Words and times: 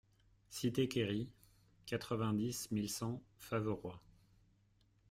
Cité 0.49 0.87
Querry, 0.89 1.29
quatre-vingt-dix 1.85 2.71
mille 2.71 2.89
cent 2.89 3.21
Faverois 3.37 4.01